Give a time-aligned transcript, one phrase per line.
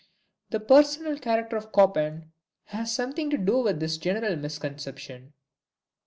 [0.49, 2.31] The personal character of Chopin
[2.63, 5.33] had something to do with this general misconception.